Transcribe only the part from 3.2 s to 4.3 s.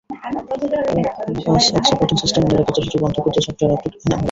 করতে software update আনল Apple.